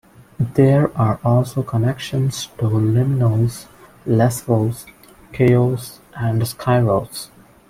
[0.55, 3.67] There are also connections to Limnos,
[4.07, 4.87] Lesvos,
[5.31, 7.27] Chios and Skyros.